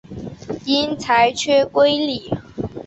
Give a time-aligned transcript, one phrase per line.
[0.65, 2.31] 因裁缺归里。